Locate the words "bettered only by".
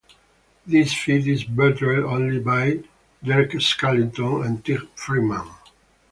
1.43-2.79